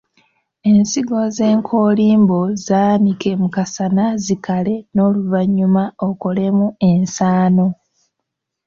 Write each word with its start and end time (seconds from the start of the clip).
Ensigo 0.71 1.19
z’enkoolimbo 1.35 2.39
zaanike 2.65 3.31
mu 3.41 3.47
kasana 3.55 4.05
zikale 4.25 4.75
n’oluvannyuma 4.95 5.83
okolemu 6.09 6.65
ensaano. 6.89 7.65